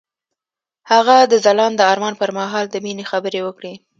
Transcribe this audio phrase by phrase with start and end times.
[0.91, 3.73] هغه د ځلانده آرمان پر مهال د مینې خبرې وکړې.